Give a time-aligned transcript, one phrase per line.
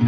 [0.00, 0.06] 大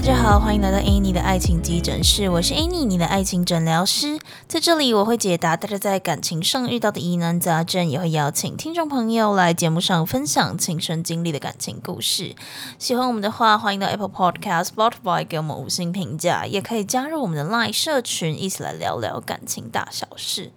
[0.00, 4.18] 家好，欢迎来到 Annie 的爱情急诊室，我是 Annie，你的爱情诊疗师。
[4.52, 12.36] 在这里，我会解答大家在感情上遇到的疑难杂症，也会邀请听众朋友来节目上分享亲身经历的感情故事。
[12.78, 20.52] 喜欢我们的话，欢迎到 Apple Podcast、Spotify 给我们五星评价，也可以加入我们的 Line 社群，一起来聊聊感情大小事。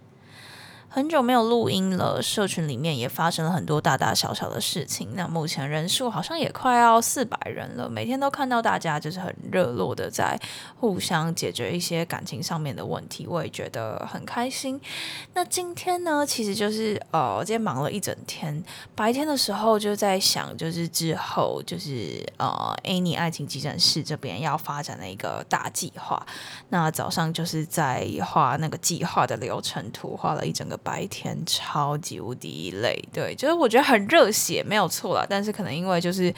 [0.95, 5.09] 很久没有录音了，社群里面也发生了很多大大小小的事情。
[5.13, 10.39] 那目前人数好像也快要四百人了，每天都看到大家就是很热络的在
[10.79, 14.79] 互相解决一些感情上面的问题，我也觉得很开心。
[15.33, 18.63] 那今天呢，其实就是呃，今天忙了一整天，
[18.95, 26.25] 白天的时候就在想，就是之后就是呃，Annie 爱情急诊室这边要发展的一个大计划。
[26.69, 30.79] 那早上就是在画那个计划的流程图，画了一整个。
[30.85, 35.25] 白天超级无敌累，对，就是我觉得很热血，没有错啦。
[35.27, 36.31] 但是可能因为就是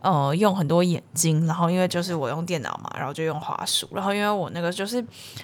[0.00, 5.02] 呃用很多眼睛，然后因为就是我用电脑嘛，然后就用滑鼠，然后因为我那个就是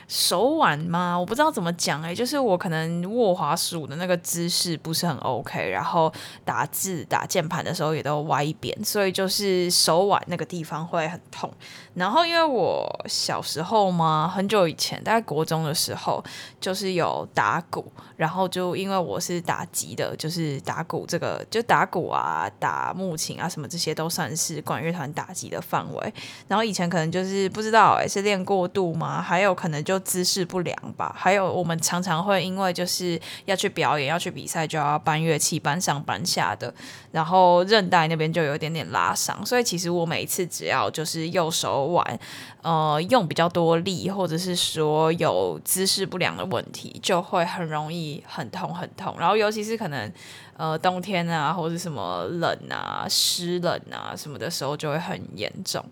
[0.09, 6.13] 手腕嘛，我不知道怎么讲哎、就是我可能握滑鼠的那个姿势不是很 OK，然后
[6.45, 11.49] 打字打键盘的时候也都歪一边，所以就是手腕那个地方会很痛。
[11.95, 16.25] 然后因为我小时候嘛，很久以前，大概国中的时候，
[16.61, 18.48] 就是有打鼓，然后。
[18.49, 26.15] 就因为我是打击的，就是打鼓这个，就打鼓啊、打木琴啊什么这些都算是管乐团打击的范围。
[26.49, 29.21] 然后以前可能就是不知道哎、是练过度吗？
[29.23, 31.15] 还有可能就姿势不良吧。
[31.17, 36.73] 还有我们常常会因为就是要去表演、要去比赛，就要搬乐器搬上搬下的，
[37.13, 39.45] 然后韧带那边就有点点拉伤。
[39.45, 42.21] 所以其实我每一次只要就是右手腕
[42.69, 48.23] 呃用比较多力，或者是说有姿势不良的问题，就会很容易。
[48.27, 50.13] 很痛很痛，然后尤其是可能，
[50.57, 55.83] 呃，冬天啊，或者什么冷啊、湿冷啊什么的时候，就会很严重。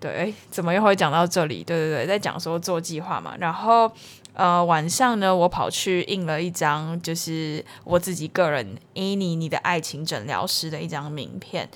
[0.00, 1.62] 对，怎么又会讲到这里？
[1.62, 3.90] 对对对，在讲说做计划嘛，然后。
[4.36, 11.66] 呃，晚上呢，我跑去印了一张，就是我自己个人 a n 你的爱情诊疗师的一张名片，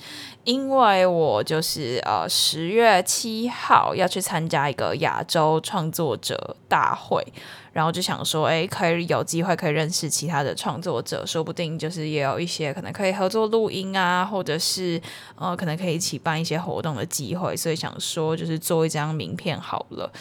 [0.43, 7.25] 因为我就是呃十月七号要去参加一个亚洲创作者大会，
[7.73, 15.01] 然后就想说，哎，可以有机会可以认识其他的创作者，说不定就是也有一些可能可以合作录音啊，或者是
[15.35, 20.11] 呃可能可以一起办一些活动的机会，所以想说就是做一张名片好了。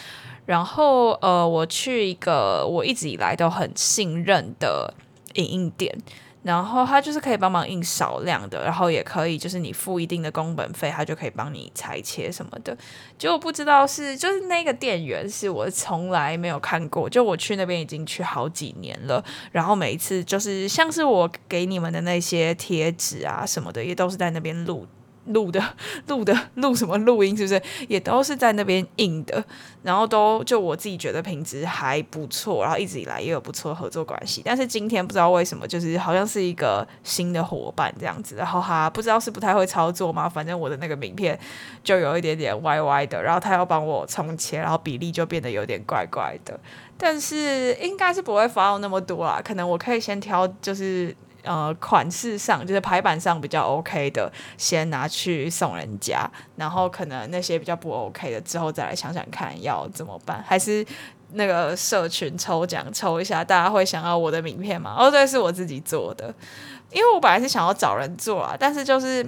[0.46, 4.92] 然后，呃，我去一个我一直以来都很信任的
[5.34, 5.96] 影印店，
[6.42, 12.76] 然后他就是可以帮忙印少量的，然后也可以就是你付一定的工本费，他就可以帮你裁切什么的。
[13.16, 19.22] 就不知道是就是那个店员是我从来没有看过，就我去那边已经去好几年了，
[19.52, 24.86] 然后每一次就是像是我给你们的那些贴纸啊什么的，也都是在那边录。
[25.26, 25.62] 录的
[26.08, 29.44] 录的录什么录音是不是也都是在那边印的？
[29.82, 34.42] 然后都就我自己觉得品质还不错，然后一直以来也有不错合作关系。
[34.44, 41.38] 但是今天不知道为什么，就是好像是一个新的伙伴这样子，然后他不知道是不太会操作吗，反正我的那个名片
[41.84, 46.58] 就有一点点歪歪的，然后他要帮我重切，然后比例就变得有点怪怪的。
[46.98, 51.14] 但是应该是不会发到那么多啦，可能我可以先挑就是。
[51.42, 60.84] 呃，款式上就是排版上比较 OK 的，先拿去送人家，然后可能那些比较不 OK 的，之后再来想想看要怎么办，还是
[61.32, 64.94] 那个社群抽奖抽一下，大家会想要我的名片吗？
[64.98, 66.34] 哦，对，是我自己做的，
[66.90, 69.26] 因为我本来是想要找人做啊，但是就是。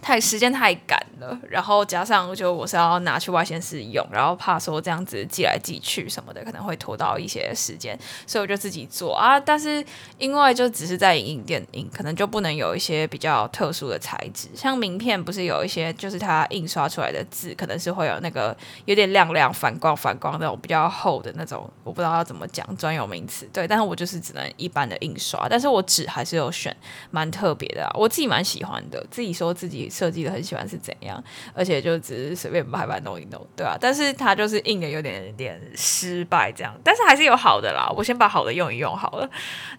[0.00, 9.38] 太时间太赶了，然后加上就我是要拿去外县市用，然后怕说这样子寄来寄去什么的可能会拖到一些时间，所以我就自己做啊。
[9.38, 9.84] 但是
[10.18, 23.48] 因为就只是在影印店印，可能就不能有一些比较特殊的材质，像名片不是有一些就是它印刷出来的字可能是会有那个有点亮亮反光反光那种比较厚的那种，我不知道要怎么讲专有名词。
[23.52, 26.76] 对，但是我就是只能一般的印刷，但是我纸还是有选
[27.10, 29.83] 蛮特别的啊，我自己蛮喜欢的，自己说自己。
[29.90, 31.22] 设计的很喜欢是怎样，
[31.54, 37.92] 而且就只是随便拍拍弄一弄，对啊，但是它就是印的有点点失败这样，但是还是有好的啦。
[37.96, 39.28] 我先把好的用一用好了。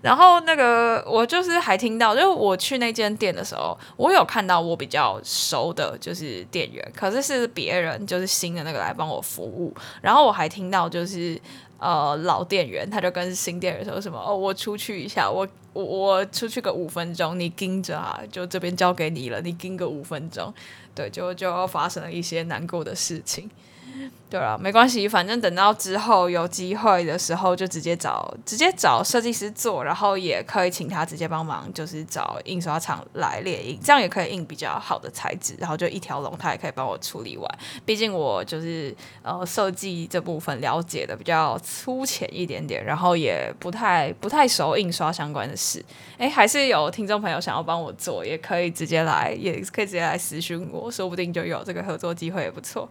[0.01, 9.73] 然后那个我就是还听到，就是我去那间店的时候，我有看到我比较熟的，就是店员，可是是别人，就是新的那个来帮我服务。
[10.01, 11.39] 然后我还听到就是。
[11.77, 20.53] 呃，老店员他就跟新店员说什么哦，我出去一下，我我我出去个五分钟，你盯着啊，就这边交给你了，你盯个五分钟，
[20.93, 23.49] 对，就就发生了一些难过的事情。
[24.27, 37.59] 对了，没关系，反正等到之后有机会的时候，就直接找直接找设计师做，然后也可以请他直接帮忙，就是找印刷厂来列印，这样也可以印比较好的材质，然后就一条龙，他也可以帮我处理完。
[37.85, 45.81] 毕竟我就是呃设计这部分了解的比较粗浅一点点，然后也不太不太熟印刷相关的事。
[46.17, 52.89] 哎，还是有听众朋友想要帮我做，也可以直接来，也可以直接来私讯我，说不定就有这个合作机会，也不错。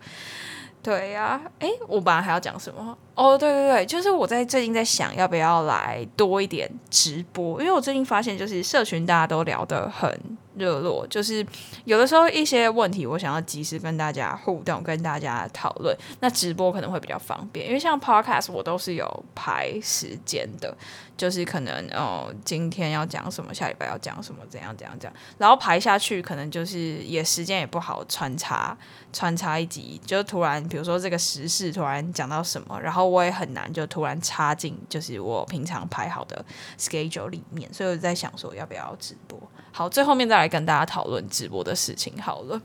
[0.85, 2.97] 对呀、啊，诶，我本来还要讲什么？
[3.15, 10.11] 哦，对对对，就是我在最近在想要不要来多一点直播，因为我最近发现就是社群大家都聊得很
[10.57, 11.47] 热络，就是
[11.85, 20.77] 有的时候一些问题我想要及时跟大家互动，跟大家讨论，那直播可能会比较方便，因为像 Podcast 我都是有排时间的。
[21.17, 28.77] 就是可能哦，今天要讲什么，下礼拜要讲什么，怎样怎样怎样，然后排下去，可能就是也时间也不好穿插
[29.13, 36.45] 穿插一集，就突然比如说这个时事突然讲到什么，然后我也很难就突然插进就是我平常排好的
[36.79, 39.41] schedule 里面，所以我在想说要不要直播。
[39.73, 42.61] 好，最后面再来跟大家讨论直播的事情好了。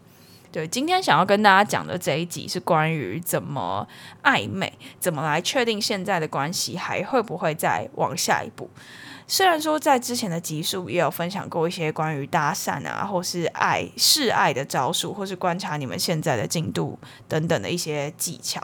[0.51, 3.87] 对，今天想要跟大家讲的这一集是关于怎么
[4.23, 8.67] 暧昧，怎么来确定现在的关系还会不会再往下一步。
[9.27, 16.97] 虽然说在之前的集数也有分享过一些关于搭讪啊，或是爱示爱的招数，或是观察你们现在的进度
[17.27, 18.59] 等等的一些技巧。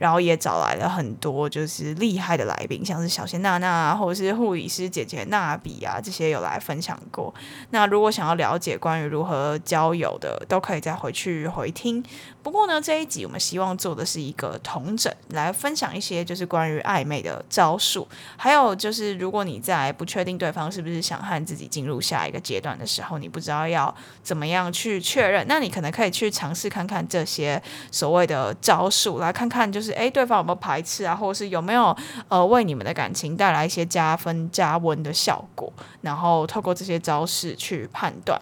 [0.00, 7.32] 然后也找来了很多就是厉害的来宾，像是小仙娜娜啊，或者是护理师姐姐娜比啊，这些有来分享过。
[7.68, 12.02] 那如果想要了解关于如何交友的，都可以再回去回听。
[12.42, 18.08] 不过呢，这一集我们希望做的是一个同整，来分享一些就是关于暧昧的招数，
[18.38, 27.62] 还有就是如果你在不确定对方是不是想和自己进入下一个阶段的时候，你不知道要怎么样去确认，那你可能可以去尝试看看这些
[27.92, 29.89] 所谓的招数，来看看就是。
[29.92, 31.96] 诶，对方有没有排斥啊，或者是有没有
[32.28, 35.72] 呃为你们的感情带来一些加分加温的效果？
[36.02, 38.40] 然后透过这些招式去判断。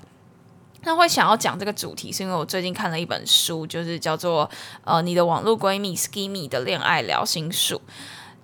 [0.83, 4.49] 那会想要讲这个主题，是因为我最近看了一本书，就是叫做
[4.85, 7.81] 呃你的网络闺蜜 Skimmy 的恋爱聊心术。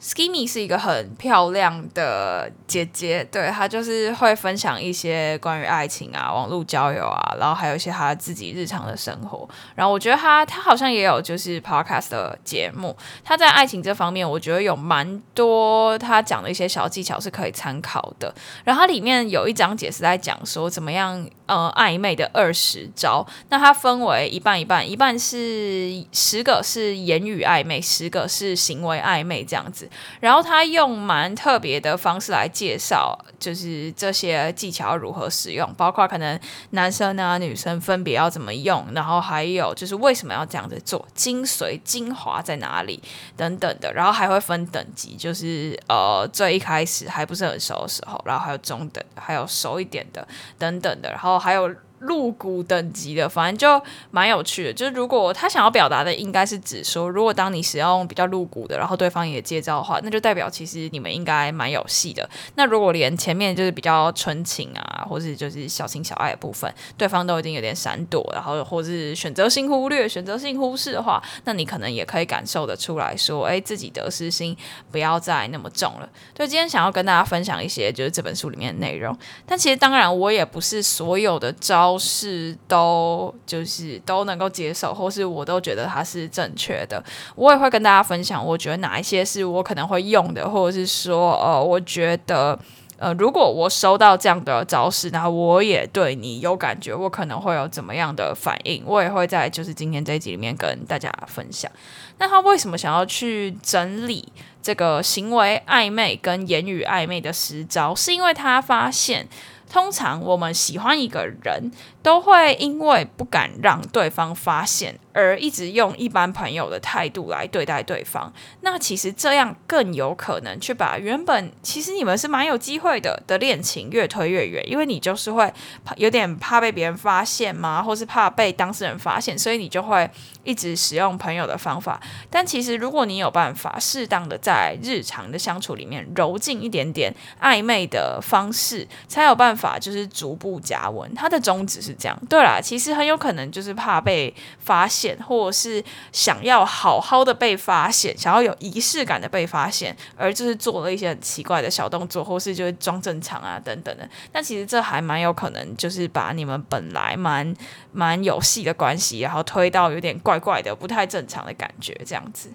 [0.04, 9.48] Skimmy 是一个很漂亮的姐姐，对，她就是会分享一些关于爱情啊、网络交友啊，然后还有一些她自己日常的生活。
[9.74, 18.34] 然后我觉得她她好像也有就是 podcast 的节目，她在爱情这方面，我觉得有蛮多她讲的一些小技巧是可以参考的。
[18.62, 29.88] 然后它里面有一章节是在讲说怎么样呃暧昧的二十招，那它分为一半一半，一半是十个是言语暧昧，十个是行为暧昧这样子。
[30.20, 36.38] 然后他用蛮特别的方式来介绍，就是这些技巧如何使用，包括可能
[36.70, 43.02] 男生啊、女生分别要怎么用，然后还有就是为什么要这样子做，精髓精华在哪里
[43.36, 50.26] 等等的，然后还会分等级，就是呃最一开始还不是很熟的时候，然后还有中等，还有熟一点的
[50.58, 51.74] 等等的，然后还有。
[52.04, 54.72] 露骨等级的，反正就蛮有趣的。
[54.72, 62.28] 就是如果他想要表达的，应该是指说，如果当你使用比较露骨的，然后对方也接招的话，那就代表其实你们应该蛮有戏的。
[62.56, 74.56] 那如果连前面就是比较纯情啊，或是就是小情小爱的部分，对方都已经有点闪躲，然后或是选择性忽略、选择性忽视的话，那你可能也可以感受得出来说，哎，自己得失心
[74.90, 76.08] 不要再那么重了。
[76.36, 81.93] 所以今天想要跟大家分享一些就是这本书里面的内容，但其实当然我也不是所有的招。
[81.94, 87.00] 都是都就是都能够接受，或是我都觉得它是正确的。
[87.36, 92.58] 我也会跟大家分享，我觉得哪一些是我可能会用的，或者是说，呃，我觉得，
[92.98, 98.82] 呃，如果我收到这样的招式，然后我也对你有感觉，我可能会有怎么样的反应？
[98.84, 101.70] 我也会在就是今天这一集里面跟大家分享。
[102.18, 107.94] 那他为什么想要去整理这个行为暧昧跟言语暧昧的十招？
[107.94, 109.28] 是因为他发现。
[109.74, 118.30] 通常我们喜欢一个人，都会因为不敢让对方发现，而一直用一般朋友的态度来对待对方。
[118.60, 125.52] 那其实这样更有可能去把原本其实你们是蛮有机会的的恋情越推越远，因为你就是会
[125.96, 130.08] 有点怕被别人发现嘛，或是怕被当事人发现，所以你就会
[130.42, 132.00] 一直使用朋友的方法。
[132.28, 139.78] 但其实如果你有办法适当的在日常的相处里面揉进一点点暧昧的方式，才有办法。
[139.84, 142.16] 就是逐步加温，他的宗旨是这样。
[142.28, 145.82] 对啦，其实很有可能就是怕被发现，或者是
[146.12, 154.08] 想要好好的被发现，想要有仪式感的被发现，而就是做了一些很奇怪的小动作，或是就是装正常啊等等的。
[154.30, 157.54] 但其实这还蛮有可能就是把你们本来蛮
[157.92, 162.50] 蛮有戏的关系，然后推到有点怪怪的、不太正常的感觉这样子。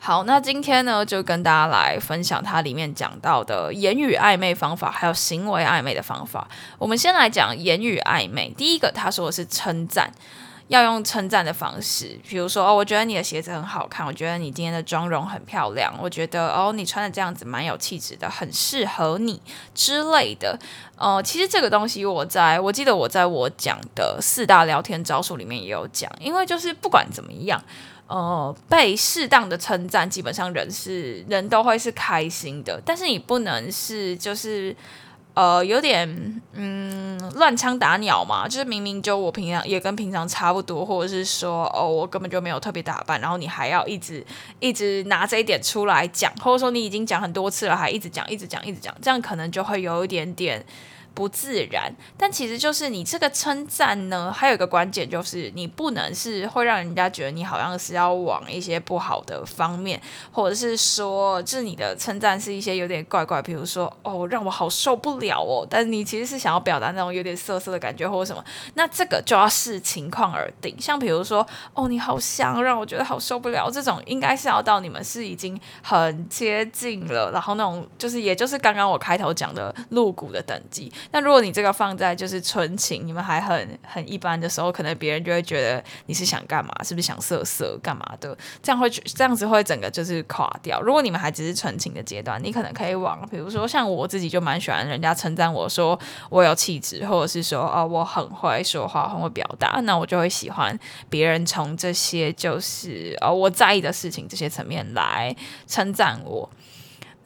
[0.00, 6.46] 好，那今天呢，就跟大家来分享它里面讲到的言语暧昧方法，还有行为暧昧的方法。
[6.78, 8.48] 我们先来讲言语暧昧。
[8.56, 10.08] 第一个，他说的是称赞，
[10.68, 19.40] 要用称赞的方式，比如说哦，我觉得你的鞋子很好看，我觉得你今天的妆容很漂亮，我觉得哦，你穿的这样子蛮有气质的，很适合你
[19.74, 20.58] 之类的。
[20.96, 27.62] 呃，其实这个东西我在我记得我在我讲的四大聊天招数里面也有讲，因为就是不管怎么样。
[28.06, 34.74] 呃，被适当的称赞，基本上人是人都会是开心的，但是你不能是就是
[35.38, 44.26] 呃有点嗯乱枪打鸟嘛，就是明明就我平常也跟平常差不多，或者是说哦我根本就没有特别打扮，然后你还要一直
[44.58, 50.64] 一直拿这一点出来讲，或者说你已经讲很多次了，还一直讲一直讲一直讲，这样可能就会有一点点。
[51.18, 68.44] 不自然，但其实就是你这个称赞呢，还有一个关键就是你不能是会让人家觉得你好像是要往一些不好的方面，或者是说，就是你的称赞是一些有点怪怪，比如说哦让我好受不了哦，但你其实是想要表达那种有点色色的感觉或者什么，
[68.74, 70.72] 那这个就要视情况而定。
[70.80, 71.44] 像比如说
[71.74, 80.92] 哦你好香，让我觉得好受不了，这种应该是要到你们是已经很接近了，然后那种就是也就是刚刚我开头讲的露骨的等级。
[81.10, 88.36] 那如果你这个放在就是纯情，你们还很很一般的时候，可能别人就会觉得你是想干嘛，是不是想色色干嘛的？
[88.62, 90.80] 这样会这样子会整个就是垮掉。
[90.80, 95.98] 如果你们还只是纯情的阶段，你可能可以往，比如说像我自己就蛮喜欢人家称赞我说
[96.30, 105.34] 我有气质，或者是说哦我很会说话，很会表达，那我就会喜欢别人从这些就是哦我在意的事情这些层面来
[105.66, 106.48] 称赞我。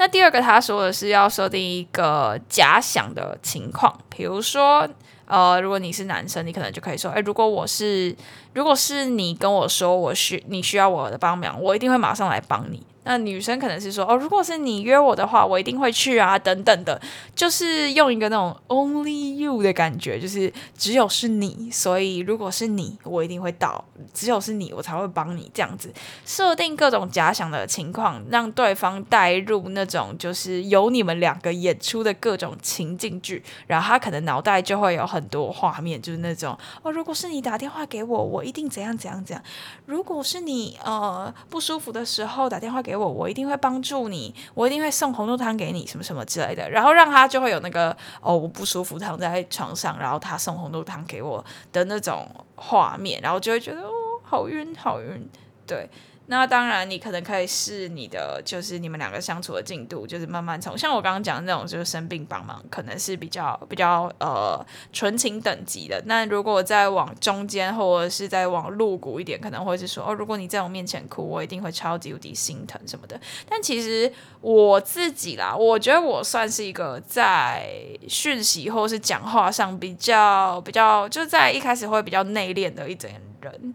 [0.03, 4.85] 那第二个，他说的是要设定一个假想的情况，比如说，
[5.27, 8.13] 呃，如果你是男生，你可能就可以说，诶，如果我是，
[8.53, 12.85] 如果是你跟我说我需你需要我的帮忙，我一定会马上来帮你。
[13.05, 17.01] 那女生可能是说哦，如果是你约我的话，我一定会去啊，等等的，
[17.35, 25.93] 就是用一个那种 only you 的感觉，就是只有是你，所以如果是你，我一定会到，只有是你，我才会帮你这样子，
[26.25, 39.43] 设定各种假想的情况，让对方带入那种就是有你们两个演出的各种情境剧，然后他可能脑袋就会有很多画面，就是那种哦，如果是你打电话给我，我一定怎样怎样怎样，
[39.87, 42.92] 如果是你呃不舒服的时候打电话给。
[42.93, 53.91] 给我，我一定会帮助你，我一定会送红豆汤给你，什么什么之类的，然后让他就会有那个哦，我不舒服躺在床上，然后他送红豆汤给我的那种画面，然后就会觉得哦，
[54.23, 55.27] 好晕，好晕，
[55.67, 55.89] 对。
[56.27, 66.01] 那当然，你可能可以试你的，就是你们两个相处的进度，就是慢慢从像我刚刚讲的那种，就是生病帮忙，可能是比较比较呃纯情等级的。
[66.07, 73.21] 那如果再往中间，或者是再往露骨一点，可能会是说哦，如果你在我面前哭，我一定会超级无敌心疼什么的。
[73.49, 74.11] 但其实
[74.41, 77.69] 我自己啦，我觉得我算是一个在
[78.09, 83.11] 讯息或是讲话上比较比较，就在一开始会比较内敛的一种
[83.41, 83.75] 人。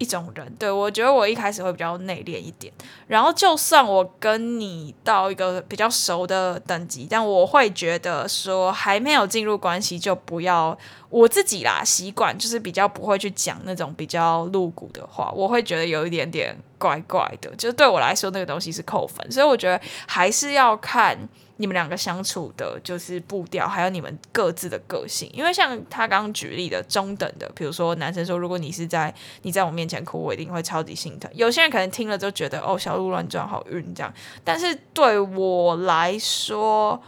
[0.00, 2.72] 一种人，对，我觉得我一开始会比较内敛一点，
[3.06, 10.76] 然后就算我跟你到一个比较熟的等级，但我会觉得说还没有进入关系就不要，
[11.10, 21.16] 我自己啦，习惯就是比较不会去讲那种比较露骨的话，我会觉得有一点点怪怪的，就对我来说那个东西是扣分，所以我觉得还是要看。
[21.60, 25.30] 你们两个相处的就是步调，还有你们各自的个性。
[25.30, 31.30] 因为像他刚刚举例的中等的，比如说男生说，如果你是在你在我面前哭，我一定会超级心疼。
[31.34, 34.10] 有些人可能听了就觉得哦，小鹿乱撞，好晕这样。
[34.42, 36.98] 但是对我来说，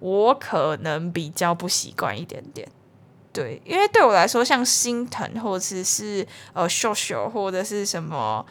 [0.00, 2.68] 我可能比较不习惯一点点。
[3.32, 8.44] 对，因为对我来说，像心疼或者是是呃秀秀或者是什么。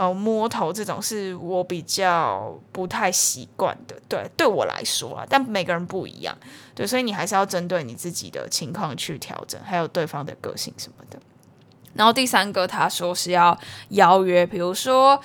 [0.00, 6.34] 呃，摸头这种是我比较不太习惯的，对，对我来说啊，但每个人不一样，
[6.74, 11.20] 对，所以你还是要针对你自己的情况去调整，还有对方的个性什么的。
[11.92, 13.58] 然后第三个，他说是要
[13.90, 15.20] 邀约，比如说。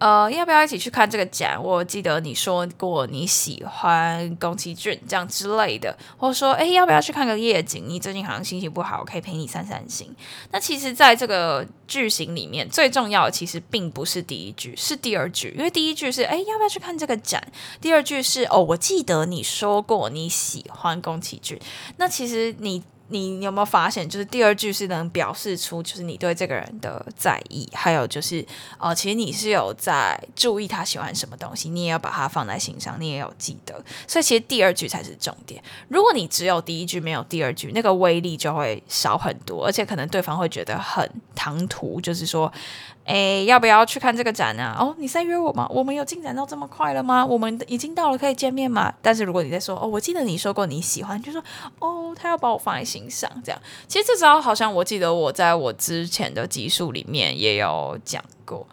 [0.00, 1.62] 呃，要不要一起去看这个展？
[1.62, 7.84] 我记得你说过你喜欢宫崎骏这样之类的，或者说，哎，要不要去看个夜景？
[7.86, 10.10] 你最近好像心情不好，我可以陪你散散心。
[10.52, 17.52] 那其实，在这个句型里面，最重要的其实并不是第一句，是第二句，因为第一句是，哎，要不要去看这个展？
[17.78, 21.60] 第二句是，哦，我记得你说过你喜欢宫崎骏。
[21.98, 22.82] 那其实你。
[23.10, 28.44] 你有没有发现，就是第二句是能表示出，就是你对这个人的在意，还有就是，
[28.78, 33.74] 哦，其实你是有在注意他喜欢什么东西，你也要把它放在心上，你也有记得，
[34.06, 35.62] 所以其实第二句才是重点。
[35.88, 42.52] 如果你只有第一句没有第二句，那个威力就会少很多，而且可能对方会觉得很唐突，就是说。
[43.04, 44.76] 哎，要不要去看这个展啊？
[44.78, 45.66] 哦，你在约我吗？
[45.70, 47.26] 我们有进展到这么快了吗？
[47.26, 48.92] 我们已经到了，可以见面吗？
[49.02, 51.42] 但是如果你在说，哦，我记得你说过你喜欢，就说，
[51.80, 53.60] 哦，他要把我放在心上，这样。
[53.88, 58.66] 其实这招好像我记得我在我之前的集数里面也有讲过。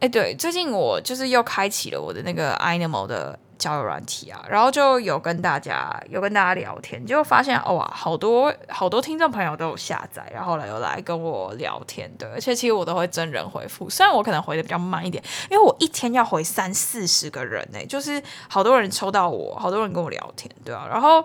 [0.00, 3.38] 哎，对，最近我就是又开启了我的那个 Animal 的。
[3.60, 21.22] 交友软体啊，然后就有跟大家有跟大家聊天，就发现哇，好多好多听众朋友都有下载，然后来又来跟我聊天，对，而且其实我都会真人回复，虽然我可能回的比较慢一点，因为我一天要回三四十个人呢、就是好多人抽到我，好多人跟我聊天，对啊，然后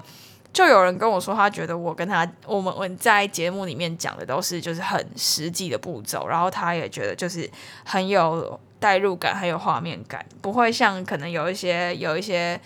[0.51, 7.50] 就有人跟我说，他觉得我跟他我们我们在节目里面讲的都是就是很实际的步骤，然后他也觉得就是
[7.86, 8.60] 很有。
[8.86, 12.60] 代入感还有画面感，不会像可能有一些有一些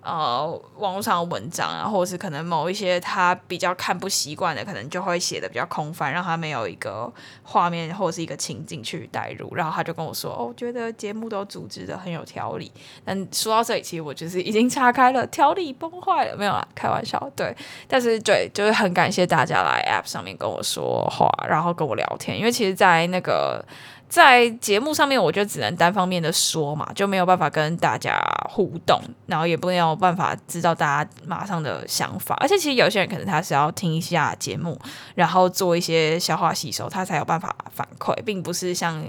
[0.00, 9.54] 呃网络上的文章啊，或者是可能某一些他比较看不习惯的，可能就会写的比较空泛，让他没有一个画面或者是一个情境去代入。
[9.54, 12.72] 然后他就跟我说：“哦，觉得节目都组织的很有条理。”
[13.04, 17.30] 但说到这里，其实我就是已经岔开了，条理崩坏了，没有啦，开玩笑。
[17.36, 17.54] 对，
[17.86, 23.62] 但是对，就是很感谢大家来 App 上面跟我说话，然后跟我聊天，因为其实，在那个。
[24.08, 32.36] 在节目上面，我就只能单方面的说嘛，就没有办法跟大家互动，然后也不能有办法知道大家马上的想法。
[32.36, 34.80] 而且其实有些人可能他是要听一下节目，
[35.14, 39.04] 然后做一些消化吸收，他才有办法反馈，并不是像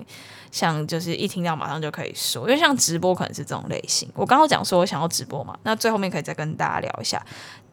[0.51, 2.47] 像就是一听到马上就可以说。
[2.49, 4.09] 因为像直播可能是这种类型。
[4.15, 7.23] 我刚刚讲说我想要直播嘛，那最后面可以再跟大家聊一下。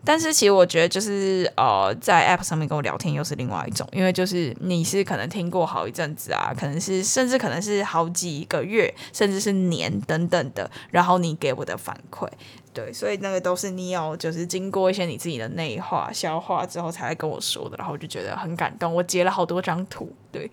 [0.05, 12.29] 但是其实我觉得就是呃，在 App 上面跟我聊天又是另外一种，因为就是你是可能听过好一阵子啊，可能是甚至可能是好几个月，甚至是年等等的，然后你给我的反馈，
[12.73, 20.51] 对，所以那个都是你要就是经过一些你自己的内化消化之后才会跟我说的，然后我就觉得很感动，我截了好多张图，对。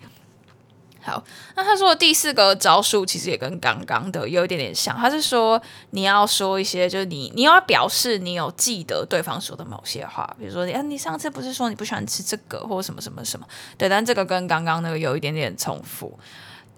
[1.04, 1.22] 好，
[1.56, 13.44] 那他说的第四个招数其实也跟刚刚的有一点点像，他是说你要说一些，就是你你要表示你有记得对方说的某些话，比如说，哎，你上次不是说你不喜欢吃这个，或什么什么什么，
[13.76, 16.16] 对，但这个跟刚刚那个有一点点重复。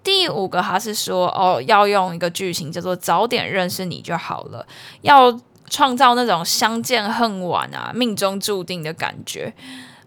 [0.02, 4.66] 第五个他是说，哦，要用一个句型叫做早点认识你就好了，
[5.02, 9.54] 要创造那种相见恨晚啊，命中注定的感觉。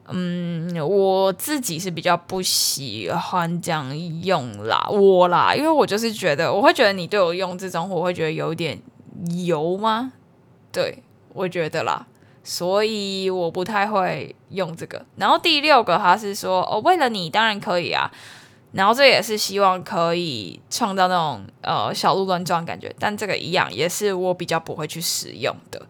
[0.10, 8.80] 嗯，我自己是比较不喜欢这样用啦，我啦，因为我就是觉得，我会觉得你对我用这种，我会觉得有点
[9.46, 10.14] 油吗？
[10.72, 12.08] 对，我觉得啦，
[12.44, 15.06] 所以我不太会用这个。
[15.18, 18.10] 然后第六个他是说，哦，为了你当然可以啊，
[18.72, 25.86] 然后这也是希望可以创造那种呃小鹿乱撞感觉，但这个一样也是我比较不会去使用的。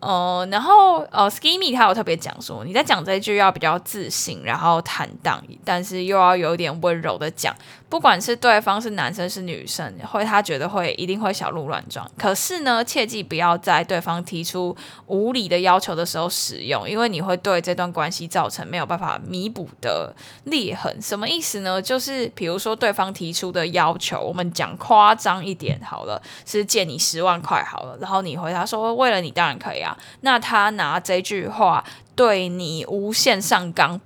[0.00, 7.54] 哦，然后呃，Skimmy 他有特别讲说，你在讲这句要比较自信，然后坦荡，但是又要有点温柔的讲。
[7.90, 12.08] 不管是对方是男生是女生，会他觉得会一定会小鹿乱撞。
[12.16, 14.74] 可是呢，切记不要在对方提出
[15.06, 20.96] 无理的要求的时候使用，因为你会对这段关系造成没有办法弥补的裂痕。
[21.02, 21.82] 什么意思呢？
[21.82, 29.98] 就是比如说对方提出的要求，我们讲夸张一点好了，是借你十万块好了，然后你回答说为了你当然可以啊。
[30.20, 34.00] 那他拿这句话对你无限上纲。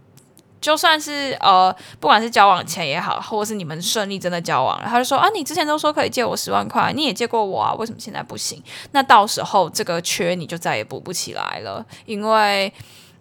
[0.65, 8.63] 就算是呃，不管是交往前也好，或者是你们顺利真的交往了，他就说啊，你之前都说可以借我十万块，你也借过我啊，为什么现在不行？
[8.93, 12.73] 那到时候这个缺你就再也补不起来了，因为。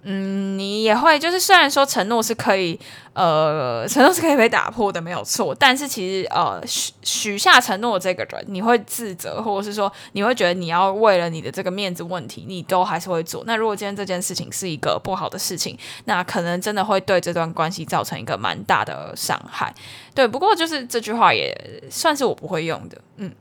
[0.04, 2.78] 嗯，你也会就是虽然说承诺是可以，
[3.13, 5.56] 呃，承诺是可以被打破的，没有错。
[5.56, 13.44] 但是其实，呃，许许下承诺这个人，你会自责，或者是说你会觉得你要为了你的这个面子问题，你都还是会做。
[13.48, 19.74] 那如果今天这件事情是一个不好的事情，那可能真的会对这段关系造成一个蛮大的伤害。
[20.13, 21.56] 对，不过就是这句话也
[21.89, 23.32] 算是我不会用的，嗯。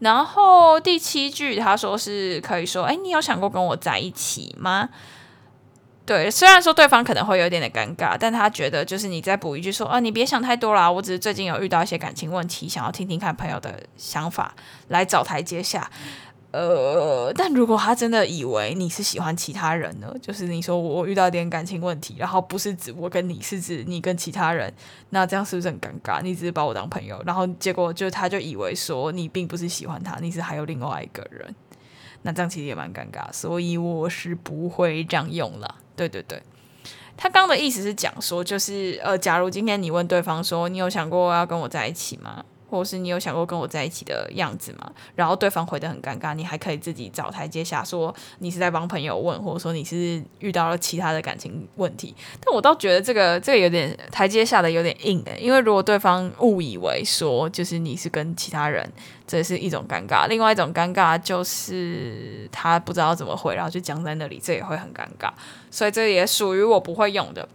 [0.00, 4.88] 然后第七句他说是可以说，哎，你有想过跟我在一起吗？
[6.06, 14.54] 对，虽然说对方可能会有点点尴尬，但他觉得就是你再补一句说，啊，你别想太多啦，我只是最近有遇到一些感情问题，想要听听看朋友的想法，
[14.88, 15.90] 来找台阶下。
[16.50, 20.06] 呃，但如果他真的以为你是喜欢其他人呢？
[20.22, 24.72] 就是你说我遇到一点感情问题，然后不是指我跟你，是指你跟其他人，
[25.10, 26.22] 那这样是不是很尴尬？
[26.22, 31.52] 你只是把我当朋友，然后结果就他就以为说你并不是喜欢他，你是还有另外一个人，
[32.26, 35.74] 那这样其实也蛮尴尬，所以我是不会这样用了。
[35.94, 36.42] 对对对，
[37.16, 42.44] 他刚的意思是讲说，就是呃，假如今天你问对方说，你有想过要跟我在一起吗？
[42.74, 44.90] 或是你有想过跟我在一起的样子吗？
[45.14, 52.14] 然后对方回得很尴尬，你还可以自己找台阶下，说你是在帮朋友问，或者说你是遇到了其他的感情问题。
[52.44, 58.90] 但我倒觉得这个这个有点台阶下的有点硬诶，因为如果对方误以为说就是你是跟其他人，
[59.26, 65.30] 这是一种尴尬；另外一种尴尬就是他不知道怎么回，然后就僵在那里，这也会很尴尬。
[65.70, 67.48] 所以这也属于我不会用的。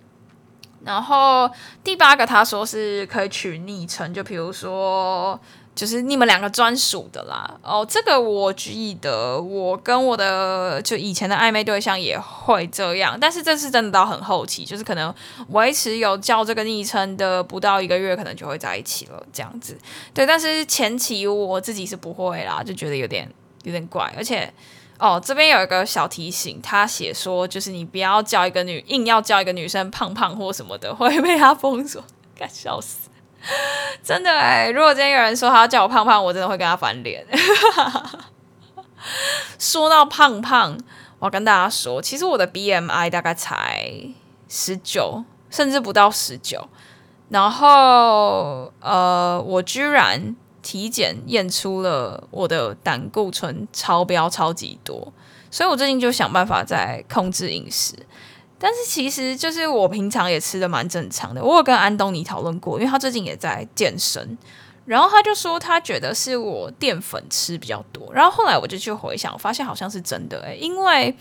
[0.85, 1.49] 然后
[1.83, 5.39] 第八个，他说是可以取昵称，就比如说，
[5.75, 7.59] 就是你们两个专属的啦。
[7.61, 15.13] 哦，这个我记得，我跟我的就以前的暧昧对象也会这样，但是这是真的到很后期，就是可能
[15.49, 19.77] 维持有叫这个昵称的不到一个月，可能就会在一起了这样子。
[20.13, 23.29] 对，但是前期我自己是不会啦，就觉得有点
[23.63, 24.53] 有点怪，而且。
[24.99, 32.03] 哦，这边有一个小提醒，他写说，就是你不要叫一个女，硬要叫一个女生胖胖或什么的，会被他封锁，
[32.37, 33.09] 该笑死！
[34.03, 37.25] 真的哎，如果今天有人说他要叫我胖胖，我真的会跟他翻脸。
[39.57, 40.77] 说到胖胖，
[41.19, 43.89] 我要跟大家说，其实我的 BMI 大概才
[44.49, 46.67] 十九，甚至不到十九，
[47.29, 50.35] 然后呃，我居然。
[50.61, 55.11] 体检验出了我的胆固醇超标超级多，
[55.49, 57.95] 所以我最近就想办法在控制饮食。
[58.61, 61.41] 但是其实就是我平常也吃的蛮正常的。
[61.41, 64.37] 我有跟安东尼讨论过，因为他最近也在健身，
[64.85, 68.13] 然后他就说他觉得是我淀粉吃比较多。
[68.13, 71.15] 然后后来我就去回想，我发现好像是真的诶，因为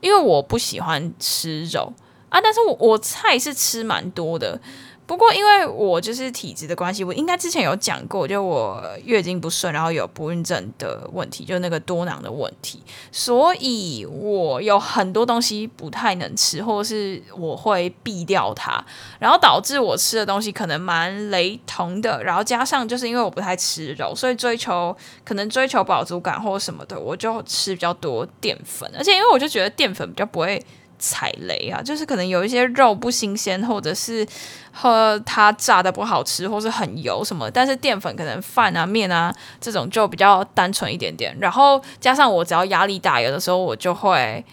[0.00, 1.92] 因为我不喜欢吃肉
[2.28, 4.60] 啊，但是我我菜是吃蛮多的。
[5.08, 18.84] 不过，因为我就是体质的关系，我应该之前有讲过，就我月经不顺，然后有不孕症的问题，就那个多囊的问题，所以我有很多东西不太能吃，或者是我会避掉它，
[19.18, 24.94] 然后导致我吃的东西可能蛮雷同的，然后加上就是因为我不太吃肉，所以追求
[25.24, 30.62] 可能追求饱足感或者什么的，我就吃比较多淀粉，而且因为我就觉得淀粉比较不会。
[30.98, 34.26] 踩雷啊，就是可能有一些肉不新鲜，或者是
[34.72, 37.50] 和它炸的不好吃，或是很油什么。
[37.50, 41.36] 但是淀粉可能饭啊、面啊这种就比较单纯一点点。
[41.40, 44.44] 然后加上我只要压力大，有的时候我就会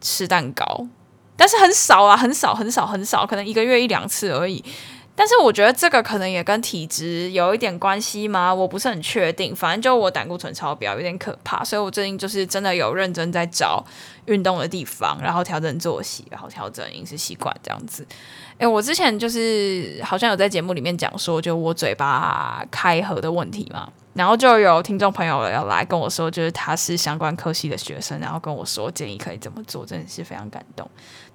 [0.00, 0.86] 吃蛋糕，
[1.36, 4.64] 但是很少啊，很少很少很少，可能一个月一两次而已。
[5.18, 8.54] 但是我觉得这个可能也跟体质有一点关系吗？
[8.54, 9.54] 我不是很确定。
[9.54, 13.84] 反正就我胆固醇超标，有点可怕，所以我最近就是真的有认真在找
[14.26, 18.06] 运动的地方，然后调整作息，然后调整饮食习惯这样子。
[18.58, 23.90] 诶，我之前就是好像有在节目里面讲说，就我嘴巴开合的问题嘛。
[24.14, 30.88] 然后就有听众朋友要来跟我说，就是他是相关科系的学生，然后跟我说建议可以怎么做，真的是非常感动，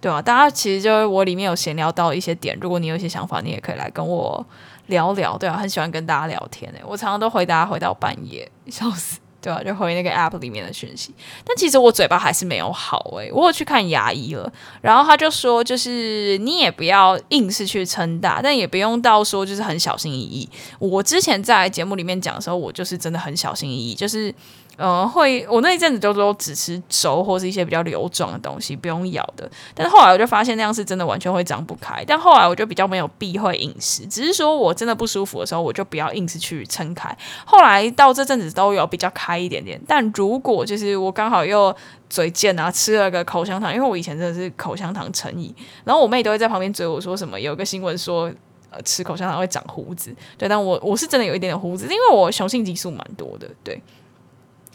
[0.04, 4.46] 对啊，大家其实就我里面有闲聊到一些点，如果你有一些想法，你也可以来跟我
[4.88, 9.20] 聊聊，对啊，很喜欢跟大家聊天诶，我常常都回答回到半夜，笑死。
[9.40, 11.14] 对啊，就回那个 app 里面的讯息，
[11.46, 20.50] 但其实我嘴巴还是没有好诶，我有去看牙医了，然后他就说，就是你也不要硬是去撑大，但也不用到说就是很小心翼翼。
[20.80, 24.34] 我之前在节目里面讲的时候，我就是真的很小心翼翼，就是。
[24.76, 29.48] 呃，会我那一阵子就都只吃粥或是一些比较流状的东西，不用咬的。
[29.76, 32.04] 但是后来我就发现那样是真的完全会张不开。
[32.08, 37.16] 但后来我就比较没有避讳饮食，只是说我真的不舒服的时候，我就不要硬是去撑开。
[37.46, 39.80] 后来到这阵子都有比较开一点点。
[39.88, 41.76] 但如果就是我刚好又
[42.10, 48.32] 嘴贱啊，吃了个口香糖，因为我以前真的是口香糖成瘾，然后我妹都会在旁边追我说什么，有个新闻说
[48.72, 50.12] 呃吃口香糖会长胡子。
[50.36, 53.80] 对，但我我是真的有一点点胡子，因为我雄性激素蛮多的，对。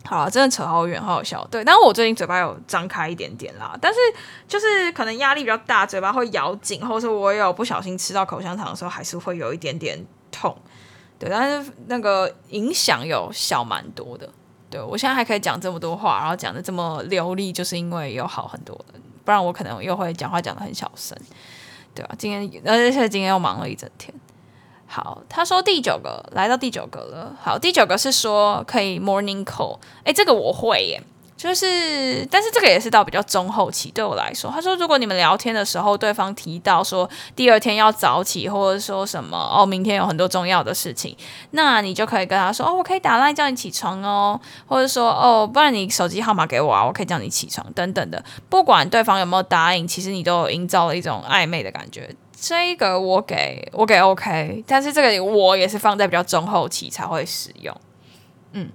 [0.09, 1.47] 好了，真的扯好远，好好笑。
[1.51, 3.99] 对，但是我最近嘴巴有张开一点点啦，但是
[4.49, 10.57] 就是可能压力比较大，嘴巴会咬紧，或者是我有不小心吃到口香糖的时候，还是会有一点点痛。
[11.19, 14.29] 对，但是那个影响有小蛮多的。
[14.71, 21.17] 对，我现在还可以讲这么多话，然后讲的这么流利，就是因为有好很多的，不然我可能又会讲话讲的很小声。
[21.95, 22.15] 对吧？
[22.17, 24.15] 今天而且今天又忙了一整天。
[24.89, 27.37] 好，他说第九个来到第九个了。
[27.41, 29.79] 好，第九个是说可以 morning call。
[30.05, 31.03] 诶，这个我会耶。
[31.37, 34.51] 就是，但是这个也是到比较中后期对我来说。
[34.51, 41.17] 他说，如果你们聊天的时候，对方提到说第二天要早起，或者说什么哦，明天有很多重要的事情，
[41.53, 48.21] 那你就可以跟他说哦，我可以打赖叫你起床哦，或者说哦，不然你手机号码给我啊，我可以叫你起床等等的。
[48.49, 52.13] 不管对方有没有答应，其实你都有营造了一种暧昧的感觉。
[52.41, 57.75] 这个我给我给 OK，但是这个我也是放在比较中后期才会使用，
[58.53, 58.71] 嗯。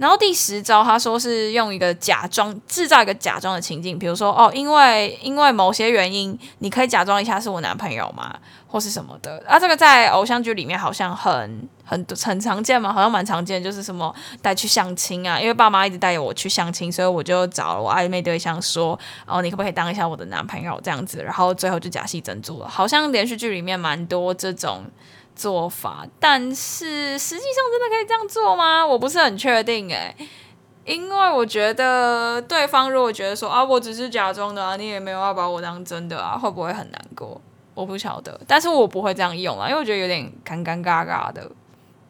[0.00, 8.34] 然后第十招，他说是用一个假装制造一个假装的情境，比如说哦，因为因为某些原因，你可以假装一下是我男朋友吗？
[8.66, 9.58] 或是什么的啊？
[9.58, 21.22] 这个在偶像剧里面好像很很很常见嘛，好像蛮常见，就是什么带去相亲啊，因为爸妈一直带我去相亲，所以我就找了我暧昧对象说，哦，你可不可以当一下我的男朋友这样子？
[21.22, 24.82] 然后最后就假戏真做了，好像连续剧里面蛮多这种。
[25.40, 28.86] 做法，但是实际上真的可以这样做吗？
[28.86, 30.14] 我不是很确定诶、
[30.84, 37.40] 因为我觉得对方如果觉得说啊，我只是假装的啊，你也没有要把我当真的啊，会不会很难过？
[37.74, 41.50] 我不晓得，但是我不会这样用啊，因为我觉得有点尴尴尬尬的，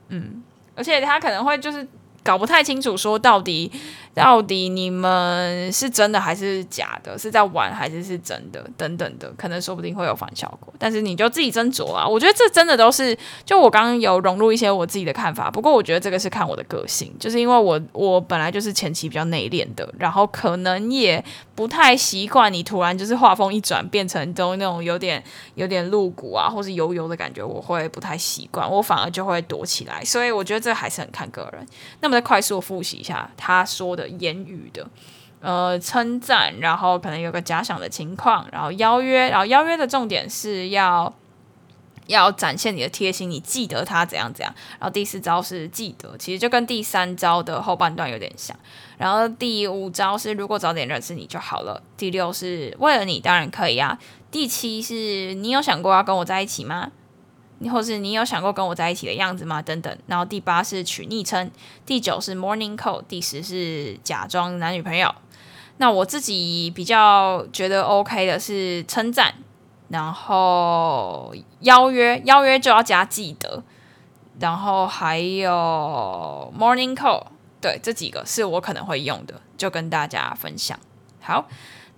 [0.08, 0.42] 嗯，
[0.74, 1.86] 而且他可能会就是。
[2.22, 3.72] 搞不太清楚，说到底，
[4.12, 7.18] 到底你们是真的还是假的？
[7.18, 8.64] 是在玩还是是真的？
[8.76, 10.72] 等等的，可能说不定会有反效果。
[10.78, 12.06] 但是你就自己斟酌啊。
[12.06, 15.50] 我觉得这真的都是，就我刚刚有融入一些我自己的看法。
[15.50, 25.22] 不过我觉得这个是看我的个性，就是因为我我本来就是前期比较内敛的，然后可能也不太习惯你突然就是画风一转，变成都那种有点
[25.54, 30.04] 有点露骨啊，或是油油的感觉，我会不太习惯，我反而就会躲起来。
[30.04, 31.64] 所以我觉得这还是很看个人。
[32.00, 34.88] 那么再快速复习一下他说的的言语的，
[35.40, 41.12] 呃，称赞，然后可能有个假想的情况，然后邀约，然后邀约的重点是要
[42.06, 44.54] 要展现你的贴心，你记得他怎样怎样。
[44.78, 48.56] 然后第四招是记得，其实就跟第三招的后半段有点像。
[48.98, 51.82] 然后第五招是如果早点认识你就好了。
[51.96, 53.98] 第六是为了你当然可以啊。
[54.30, 56.90] 第七是你有想过要跟我在一起吗？
[57.68, 59.60] 或是你有想过跟我在一起的样子吗？
[59.60, 59.98] 等等。
[60.06, 61.50] 然后第八是取昵称，
[61.84, 65.14] 第九是 morning call，第十是假装男女朋友。
[65.76, 69.34] 那我自己比较觉得 OK 的是称赞，
[69.88, 73.62] 然后邀约，邀约就要加记得，
[74.38, 77.26] 然后还有 morning call，
[77.60, 80.78] 对，这几个是我可能会用的，就跟大家分享。
[81.20, 81.46] 好。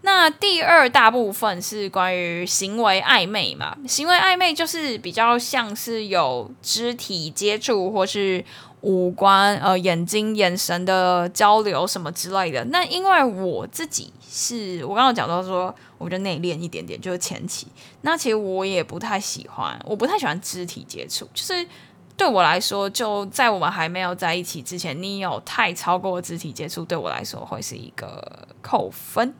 [0.04, 3.76] 那第二大部分是关于行为暧昧嘛？
[3.86, 8.44] 行为暧昧就是比较像是有肢体接触或是
[8.80, 12.64] 五官、呃眼睛、眼神的交流什么之类的。
[12.66, 17.68] 那因为我自己是我刚刚讲到说，我就内敛一点点，就是前期。
[18.00, 21.64] 那其实我也不太喜欢，我不太喜欢肢体接触，就是
[22.16, 29.32] 对我来说，就在我们还没有在一起之前，你有太超过肢体接触，对我来说会是一个扣分。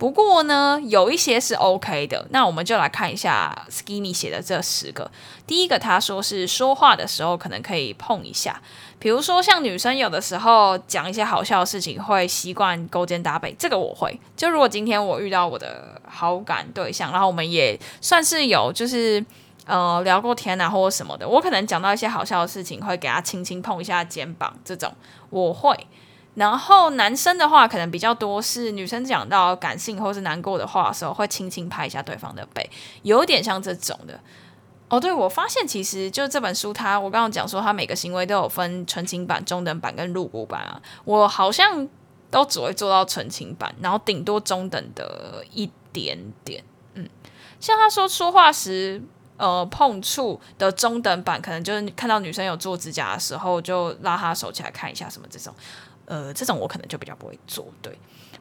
[0.00, 2.26] 不过呢，有一些是 OK 的。
[2.30, 5.10] 那我们就来看一下 Skinny 写的这十个。
[5.46, 8.62] 第一个，他说是说话的时候可能可以碰一下，
[8.98, 13.54] 比如说像女生有的时候讲一些好笑的事情，会习惯勾肩搭背。
[13.58, 14.18] 这个我会。
[14.34, 19.22] 就如果今天我遇到我的好感对象，然后我们也算是有就是
[19.66, 24.90] 呃聊过天啊或者什么的，我可能讲到一些好笑的事情，会给他轻轻碰一下肩膀，这种
[25.28, 25.76] 我会。
[26.34, 32.70] 然后男生的话，可能比较多是女生讲到感性或是难过的话的时候，会轻轻拍一下对方的背，
[33.02, 34.18] 有点像这种的。
[34.88, 40.80] 哦，对，我发现其实就这本书它，我刚刚讲说，它每个行为都有分纯情版、中等版跟露骨版啊。
[41.04, 41.88] 我好像
[42.30, 46.64] 都只会做到纯情版，然后顶多中等的一点点。
[46.94, 47.08] 嗯，
[47.60, 49.00] 像他说说话时，
[49.36, 55.54] 呃，碰触的中等版，可能就是看到女生有做指甲的时候，就拉她手起来看一下什么这种。
[56.10, 57.96] 呃，这种我可能就比较不会做，对。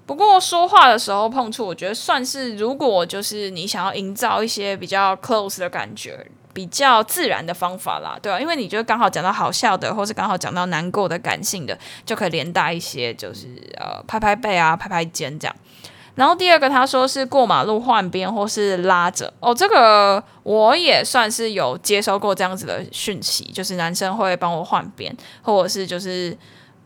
[0.07, 15.55] 不过说话的时候碰触，我觉得算是，如果就是你想要营造一些比较 close 的感觉，比较自然的方法啦，对啊，因为你觉得刚好讲到好笑的，或是刚好讲到难过的、感性的，就可以连带一些，就是呃拍拍背啊、拍拍肩这样。
[16.15, 26.35] 然后第二个他说是过马路换边或是拉着，哦，这个我也算是有接收过这样子的讯息，就是男生会帮我换边，或者是就是。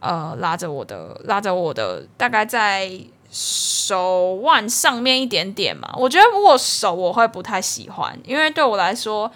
[0.03, 2.91] 呃，拉着我的，拉着我的，大概在
[3.31, 5.93] 手腕上面一点点嘛。
[5.95, 9.31] 我觉得握手我会不太喜欢，因为对我来说，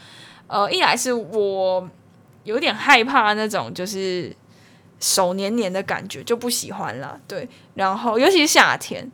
[0.47, 1.89] 呃，一来是我
[2.43, 4.35] 有点害怕那种就是
[4.99, 7.17] 手黏黏的感觉，就不喜欢了。
[7.29, 9.09] 对，然后尤其是夏天，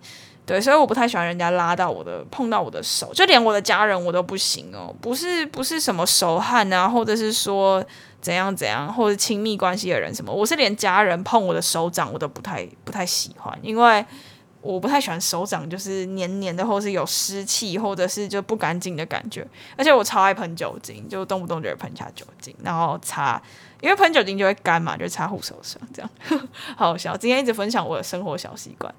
[0.47, 7.85] 对，所以我不太喜欢人家拉到我的、碰到我的手，就连我的家人我都不行哦，不是不是什么手汗啊，或者是说
[8.23, 14.03] 怎样怎样，或者亲密关系的人什么，我是连家人碰我的手掌我都不太不太喜欢，因为。
[14.63, 19.45] 我不太喜欢手掌就是黏黏的，或是有湿气，或者是就不干净的感觉。
[19.75, 23.41] 而且我超爱喷酒精，就动不动就会喷下酒精，然后擦，
[23.81, 26.09] 因为喷酒精就会干嘛，就擦护手霜这样。
[26.77, 28.95] 好 好笑，今天一直分享我的生活小习惯。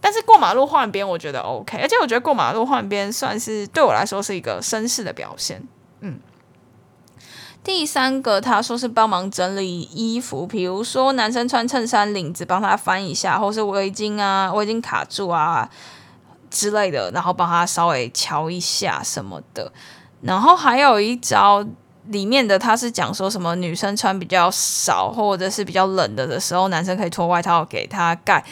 [0.00, 5.62] 但是过马路换边，我觉得 OK，而且我觉得过马路换边算是对我来说是一个绅士的表现。
[6.00, 6.18] 嗯。
[7.64, 15.70] 第三个，他说是帮忙整理衣服，比如说男生穿衬衫领子帮他翻一下，或是围巾啊，围巾卡住啊
[16.50, 19.72] 之类的，然后帮他稍微瞧一下什么的。
[20.20, 21.64] 然后还有一招
[22.08, 28.44] 里面的，他是讲说什么女生穿比较少或者是比较冷的的时候，男生可以脱外套给他盖。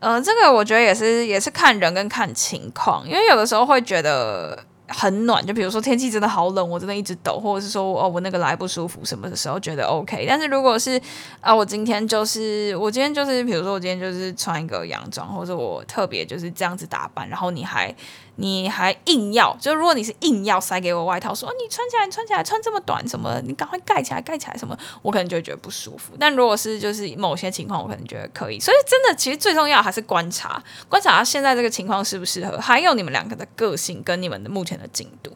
[0.00, 4.64] 呃，这个我觉得也是也是看人跟看情况，因为有的时候会觉得。
[4.96, 10.24] 很暖，就比如说天气真的好冷，我真的一直抖，或者是说哦，我那个来不舒服什么的时候觉得 OK。
[10.28, 11.00] 但是如果是
[11.40, 17.94] 啊，我今天就是我今天就是，比如说我今天就是穿一个洋装，或者我特别就是这样子打扮，然后你还。
[18.36, 26.14] 你还硬要，就如果你是硬要塞给我外套，说你穿起来，穿起来，穿这么短什么，你赶快盖起来，盖起来什么，我可能就觉得不舒服。
[26.18, 28.58] 但如果是就是某些情况，我可能觉得可以。
[28.58, 35.30] 所以真的，其实最重要还是观察，观察现在这个情况适不适合，还有你们两个的个性跟你们的目前的进度。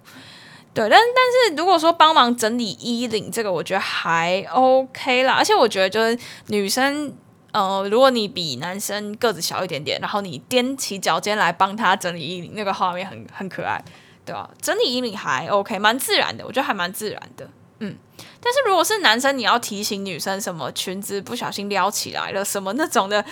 [0.74, 7.14] 对，但但是如果说帮忙整理衣领，这个我觉得还 OK 啦，而且我觉得就是女生。
[7.52, 13.82] 呃，如果你比男生个子小一点点，然后你踮起脚尖来帮他整理衣领，那个画面很很可爱，
[14.24, 14.50] 对吧？
[14.60, 17.96] 整理衣领还 OK，蛮自然的，我觉得还蛮自然的，嗯。
[18.40, 23.24] 但是如果是男生，你要提醒女生什么裙子不小心撩起来了什么那种的，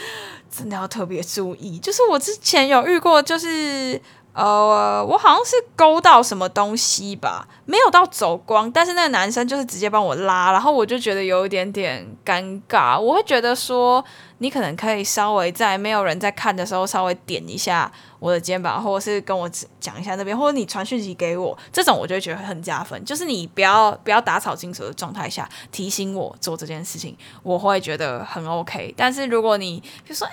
[0.51, 1.79] 真的要特别注意。
[1.79, 4.01] 就是我之前有遇过，就是。
[4.37, 13.01] 呃，我好像是勾到什么东西吧，没有到走光，但是那个男生就是直接帮我拉，然后我就觉得有一点点尴尬。
[13.01, 14.05] 我会觉得说，
[14.39, 19.51] 你可能可以稍微在没有人在看的时候，稍微点一下我的肩膀，或者是跟我
[19.87, 23.05] 讲一下那边，或者你传讯息给我，这种我就会觉得很加分。
[23.05, 28.93] 就是你不要不要打草惊蛇的状态下提醒我做这件事情，我会觉得很 OK。
[28.97, 30.33] 但是如果你比如说，哎。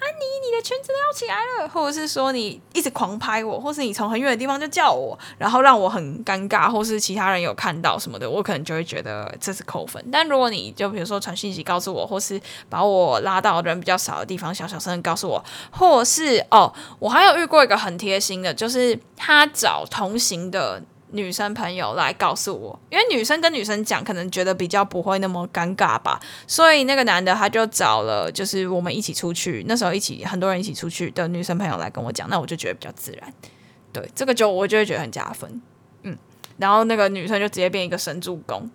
[0.00, 10.02] 安妮，你的裙子撩起来了，或者是说你一直狂拍我，或是你从很远的地方就叫我，然后让我很尴尬，或是其他人有看到什么的，我可能就会觉得这是扣分。
[10.12, 20.82] 但如果你就比如说传讯息告诉我，或是把我拉到人比较少的地方，小小声告诉我，或是哦，我还有遇过一个很贴心的，就是他找同行的。
[21.10, 33.32] 女生朋友来告诉我，因为女生跟女生讲，可能觉得比较不会那么尴尬吧，所以那个男的他就找了，就是我们一起出去，那时候一起很多人一起出去的女生朋友来跟我讲，那我就觉得比较自然，
[33.90, 35.62] 对，这个就我就会觉得很加分，
[36.02, 36.14] 嗯，
[36.58, 38.68] 然后那个女生就直接变一个神助攻，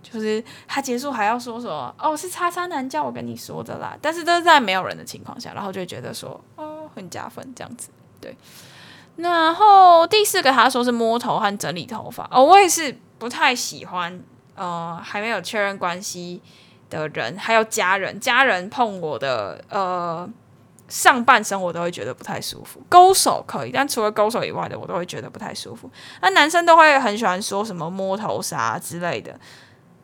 [0.00, 7.88] 就是他结束还要说什么，哦，是叉叉男叫我跟你说的啦，但是都是在没有人的情况下，然后就会觉得说，哦，很加分这样子，
[8.20, 8.32] 对。
[9.22, 14.20] 然后第四个，他说是摸头和整理头发哦，我也是不太喜欢，
[14.54, 16.40] 呃，还没有确认关系
[16.88, 20.28] 的人，还有家人，家人碰我的呃
[20.88, 22.80] 上半身，我都会觉得不太舒服。
[22.88, 25.90] 勾手可以，但除了勾手以外的，我都会觉得不太舒服。
[26.22, 29.38] 那男生都会很喜欢说什么摸头杀之类的，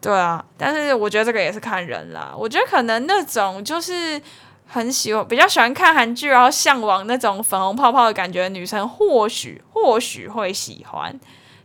[0.01, 2.35] 对啊，但是我觉得这个也是看人啦。
[2.37, 4.21] 我觉得可能那种就是。
[4.67, 11.19] 很喜欢，比较喜欢看韩剧，然后向往那种粉红泡泡的感觉女生，或许或许会喜欢，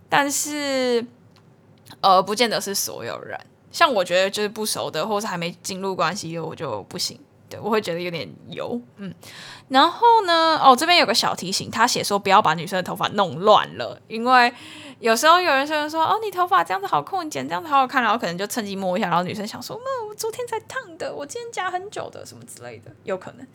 [0.08, 1.06] 但是
[2.00, 3.40] 呃，不见得是所有人。
[3.72, 7.20] 像我觉得就是不熟的，或是还没进入关系，我就不行。
[7.50, 8.80] 对，我会觉得有点油。
[8.98, 9.14] 嗯，
[9.70, 14.54] 然后呢，哦，这边有个小提醒，他写说不要把女生的头发弄乱了，因为。
[15.02, 23.48] 有时候有人说说哦，你头发这样子好酷，你剪这样子好好看，然后可能就趁机摸一下，然后女生想说，那我昨天才烫的，我今天夹很久的，什么之类的，有可能。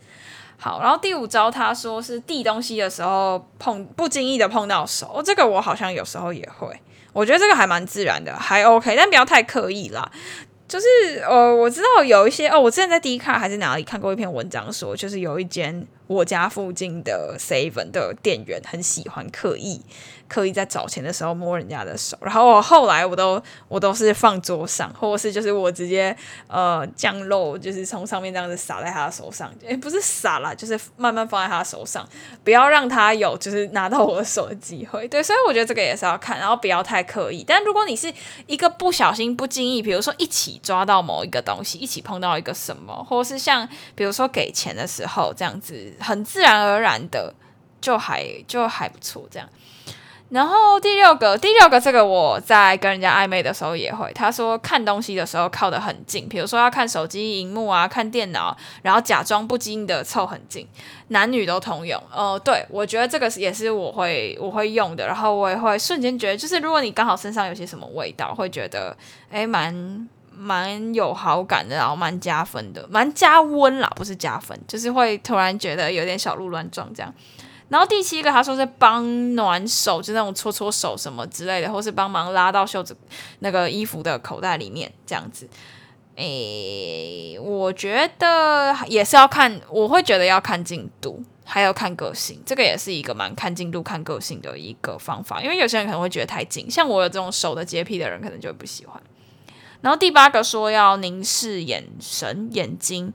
[0.58, 6.68] 好，然后第五招他说是递东西的时候碰不经意的碰到手，这个我好像有时候也会，
[7.12, 10.10] 我觉得这个还蛮自然的，还 OK，但不要太刻意啦。
[10.66, 19.82] 就是呃，我知道有一些哦，我之前在第一看还是哪里看过一篇文章说，就是有一间我家附近的 Seven 的店员很喜欢刻意。
[20.28, 26.16] 刻意在找钱的时候摸人家的手，然后我后来我都我都是放桌上，或者是就是我直接
[26.48, 32.04] 呃酱肉就是从上面这样子撒在他的手上，诶，不是撒啦，就是慢慢放在他的手上，
[32.42, 35.06] 不要让他有就是拿到我的手的机会。
[35.06, 37.44] 对，所以我觉得这个也是要看，然后不要太刻意。
[37.46, 38.12] 但如果你是
[38.48, 47.34] 一个不小心、不经意，比如说一起抓到某一个东西，一起碰到一个什么，或是像比如说给钱的时候这样子，很自然而然的。
[47.78, 49.48] 就还就还不错这样。
[50.30, 54.10] 然后第六个，第六个这个我在跟人家暧昧的时候也会。
[54.12, 60.66] 他说看东西的时候靠得很近，比如说要看手机荧幕啊，看电脑，然后假装不经意的凑很近，
[61.08, 62.02] 男女都通用。
[62.10, 65.06] 呃，对，我觉得这个也是我会我会用的。
[65.06, 68.96] 然后我也会瞬间觉得，就是如果你刚好身上有些什么味道，会觉得
[69.30, 77.12] 诶蛮蛮有好感的，然后蛮加分的，蛮加温啦，不是加分，就是会突然觉得有点小鹿乱撞这样。
[77.68, 82.96] 然后第七个，他说是帮暖手，就那种搓搓手什么之类的，或是帮忙拉到袖子
[83.40, 85.48] 那个衣服的口袋里面这样子。
[86.14, 95.42] 诶，我觉得也是要看，我会觉得要看进度，还要看个性，这个也是一个蛮看进度、看个性的一个方法。
[95.42, 99.02] 因为有些人可能会觉得太紧，像我有这种手的洁癖的人，可能就不喜欢。
[99.80, 103.12] 然后第八个说要凝视眼神、眼睛。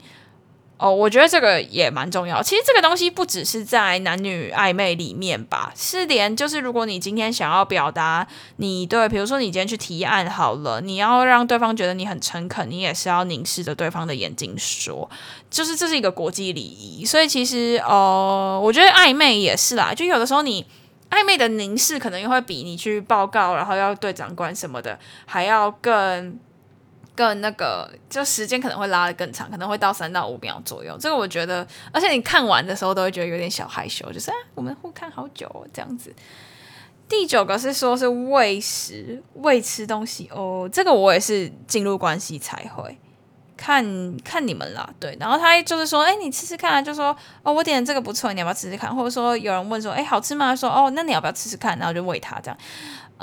[0.83, 2.41] 哦，我觉得这个也蛮重要。
[2.41, 15.07] 其实这个东西不只是在男女暧昧里面吧，是连就是如果你今天想要表达你对，比如说你今天去提案好了，你要让对方觉得你很诚恳，你也是要凝视着对方的眼睛说，
[15.51, 17.05] 就是这是一个国际礼仪。
[17.05, 20.65] 所以其实呃，我觉得暧昧也是啦，就有的时候你
[21.11, 24.97] 暧昧的凝视可能又会比你去报告，然后要对长官什么的
[25.27, 26.39] 还要更。
[27.21, 30.97] 更那个，就时间可能会拉得更长，可能会到三到五秒左右。
[30.99, 36.11] 这个我觉得，而且你看完的时候都会觉得有点小害羞，就是啊，我们互看好久哦，这样子。
[37.07, 42.97] 第九个是说是喂食，喂吃东西哦，这个我也是进入关系才会
[43.55, 45.15] 看看你们啦，对。
[45.19, 48.95] 然后他就是说，哎，你吃吃看啊，就说哦，我点的这个不错，你要不要吃吃看？
[48.95, 50.55] 或者说有人问说，哎，好吃吗？
[50.55, 51.77] 说哦，那你要不要吃吃看？
[51.77, 52.57] 然后就喂他这样。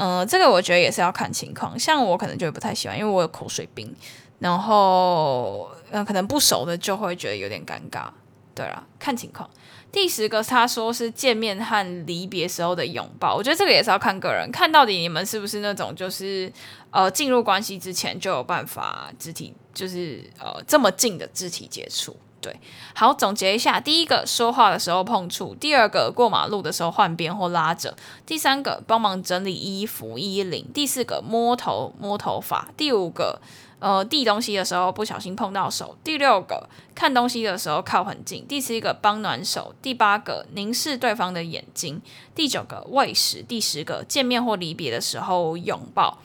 [0.01, 3.92] 嗯、这个我觉得也是要看情况，像我可能就不太喜欢，因为我有口水病，
[4.38, 8.09] 然后嗯、呃，可能不熟的就会觉得有点尴尬。
[8.55, 9.49] 对了，看情况。
[9.90, 16.53] 第十个他说是见面和离别时候的拥抱，我觉得这个也是要看个人，看到底你们是不是那种就是
[16.90, 22.16] 呃进入关系之前就有办法肢体就是呃这么近的肢体接触。
[22.41, 22.61] 对，
[22.95, 27.91] 好，总结一下：第一个，说话的时候碰触；第二个，过马路的时候换边或拉着；
[28.24, 33.41] 第三个，帮忙整理衣服衣领；第四个，摸头摸头发；第五个，
[33.80, 42.01] 呃，递东西的时候不小心碰到手；第六个，看东西的时候靠很近；第七个，帮暖手；第八个，凝视对方的眼睛；
[42.36, 46.18] 第九个，喂食；第十个，见面或离别的时候拥抱。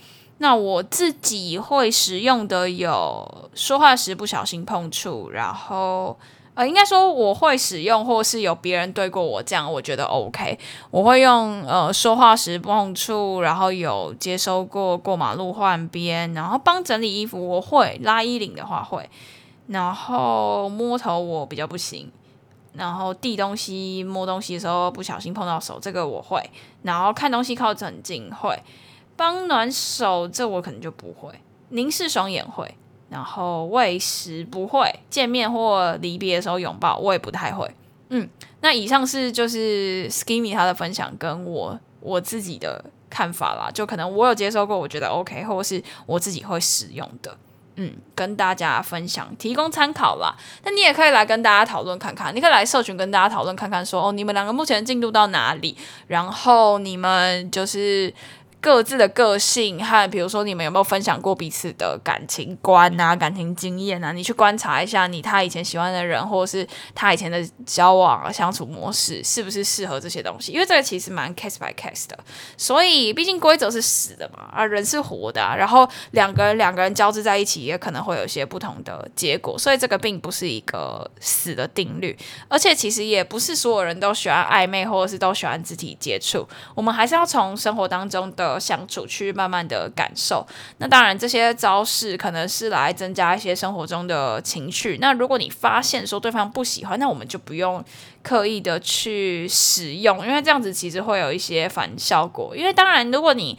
[0.43, 6.19] 那我自己会使用的有说话时不小心碰触，然后
[6.53, 10.59] 呃，应该说我会使用，或是有别人对过我这样，我觉得 OK。
[10.91, 19.09] 我会用呃说话时碰触，然后有接收过过马路换边，然后帮整理衣服，我会拉衣领的话会，
[19.67, 22.11] 然后摸头我比较不行，
[22.73, 26.43] 然后递东西摸东西的时候不小心碰到手，这个我会，
[26.81, 28.61] 然后看东西靠得很近会。
[29.15, 31.31] 帮暖手，这我可能就不会；
[31.69, 32.75] 凝视双眼会，
[33.09, 37.69] 然后喂食不会；见面或离别的时候拥抱，我也不太会。
[38.09, 38.27] 嗯，
[38.61, 47.35] 那以上是就是 Skimmy 他的分享跟我我自己的看法啦，就可能我有接受过，我觉得 OK，或是我自己会使用的，
[47.75, 50.35] 嗯，跟大家分享，提供参考啦。
[50.63, 55.75] 那你也可以来跟大家讨论看看，你可以来社群跟大家讨论看看，说哦，你们两个目前进度到哪里？
[56.07, 58.13] 然后你们就是。
[58.63, 64.13] 各自的个性和，比如说你们有没有分享过彼此的感情观啊、感情经验啊？
[64.13, 70.53] 你去观察一下，你他以前喜欢的人，或者是他以前的交往相处模式，是不是适合这些东西？
[70.53, 72.17] 因为这个其实蛮 case by case 的，
[72.55, 88.52] 所以毕竟规则是死的嘛，啊，人是活的啊，然后两个人两个人交织在一起，也可能会有一些不同的结果，所以这个并不是一个死的定律，而且其实也不是所有人都喜欢暧昧，或者是都喜欢肢体接触，我们还是要从生活当中的。
[88.59, 90.45] 相处去慢慢的感受，
[90.77, 94.97] 那当然这些招式可能是来增加一些生活中的情趣。
[94.99, 97.83] 那如果你发现说对方不喜欢，那我们就不用
[98.21, 102.55] 刻意的去使用，因为这样子其实会有一些反效果。
[102.55, 103.57] 因为当然，如果你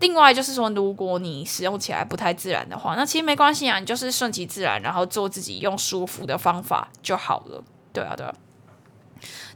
[0.00, 7.62] 另外就是说，如果你使用起来不太自然的话，那其实没关系啊，你就是顺其自然，然后做自己用舒服的方法就好了。
[7.92, 8.34] 对啊，对啊。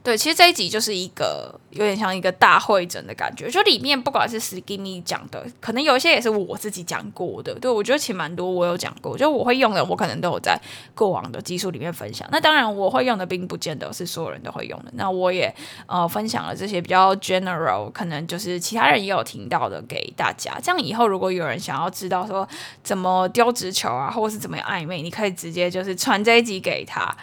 [0.01, 7.53] 对，其实这一集就是一个有点像一个大会诊的感觉，就里面不管是 Skinny 讲的，可能有一些也是我自己讲过的。
[7.55, 10.59] 对，我觉得其实蛮多我有讲过，就我会用的，我可能都有在
[10.95, 12.27] 过往的技术里面分享。
[12.31, 14.91] 那当然我会用的，并不见得是所有人都会用的。
[14.93, 15.53] 那我也
[15.85, 20.57] 呃分享了这些比较 general，可能就是其他人也有听到的给大家。
[20.63, 22.47] 这样以后如果有人想要知道说
[22.81, 27.15] 怎么丢直球啊，或者是怎么样暧昧，你可以直接就是传这一集给他。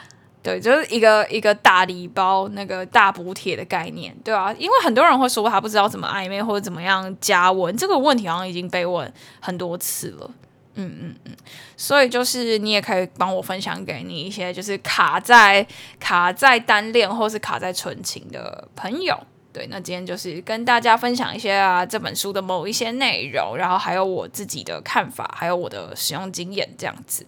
[0.47, 10.31] 对，就是一个一个大礼包，那个大补贴的概念，对啊，因为很多人会说他不知道怎么暧昧或者怎么样加温，这个问题好像已经被问很多次了。
[10.77, 11.33] 嗯嗯嗯，
[11.77, 15.67] 所以就是你也可以帮我分享给你一些就是卡在
[15.99, 19.19] 卡在单恋或是卡在纯情的朋友。
[19.53, 27.27] 对，那今天就是跟大家分享一些啊这本书的某一些内容，然后还有我自己的看法，还有我的使用经验这样子。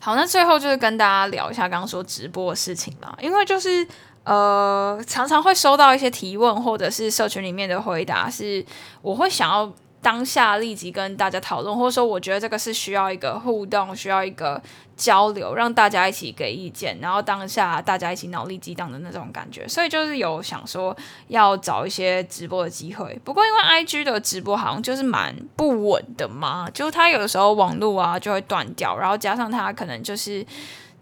[0.00, 3.86] 好，那最后就是跟大家聊一下刚刚说直播的事情嘛，因为就是
[4.24, 8.64] 呃，常常会收到一些提问，或者是社群里面的回答，是
[9.02, 9.72] 我会想要。
[10.02, 14.60] 当下立即跟大家讨论，或者说我觉得这个是需要一个互动，需要一个
[14.96, 19.68] 交流，让大家一起给意见，然后当下大家一起脑力激荡的那种感觉。
[19.68, 20.96] 所以就是有想说
[21.28, 23.20] 要找一些直播的机会。
[23.24, 30.44] 不过因为 IG 的直播好像就是蛮不稳的嘛，就是它有的时候网络啊就会断掉，然后加上它可能就是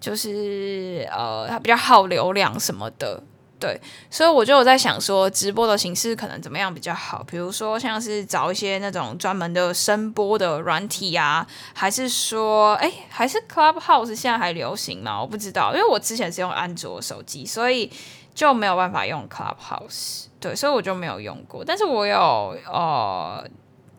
[0.01, 3.23] 就是呃它比较耗流量什么的。
[3.61, 7.25] 对，所以我就有在想说，直播的形式可能怎么样比较好？
[7.29, 11.45] 比如说，像是找一些那种专门的声波的软体啊，
[11.75, 15.21] 还是说，哎，还是 Clubhouse 现在还流行吗？
[15.21, 17.91] 我不知道，因为我之前是用安卓手机，所以
[18.33, 20.27] 就没有办法用 Clubhouse。
[20.39, 21.65] 对，所以我就没有用过。
[21.65, 23.45] 但是我有呃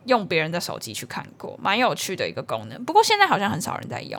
[0.06, 2.86] 用别人的手机去看过，蛮有趣的一个功能。
[2.86, 4.18] 不过现在好像很少人在用，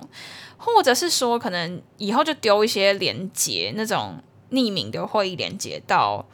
[0.59, 4.23] 或者是说，可能以后就丢一些连接那种。
[4.51, 6.25] 匿名的会议连接到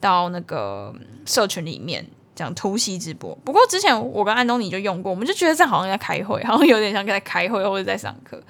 [0.00, 0.94] 到那个
[1.26, 3.36] 社群里面，讲突袭直播。
[3.44, 8.42] 不过之前我跟安东尼就用过，我们就觉得这好像在开会，好像有点像在开会或者在上课。